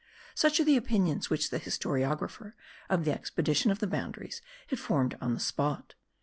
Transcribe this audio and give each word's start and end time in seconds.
Such 0.33 0.59
are 0.59 0.63
the 0.63 0.77
opinions 0.77 1.29
which 1.29 1.51
the 1.51 1.59
historiographer 1.59 2.53
of 2.89 3.05
the 3.05 3.11
Expedition 3.11 3.69
of 3.69 3.77
the 3.77 3.85
Boundaries 3.85 4.41
had 4.65 4.79
formed 4.79 5.15
on 5.21 5.35
the 5.35 5.39
spot. 5.39 5.93